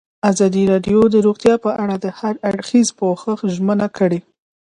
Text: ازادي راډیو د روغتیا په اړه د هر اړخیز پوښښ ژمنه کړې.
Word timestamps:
ازادي 0.31 0.63
راډیو 0.71 0.99
د 1.09 1.15
روغتیا 1.25 1.55
په 1.65 1.71
اړه 1.83 1.95
د 1.99 2.05
هر 2.19 2.33
اړخیز 2.49 2.87
پوښښ 2.99 3.39
ژمنه 3.55 3.87
کړې. 3.97 4.19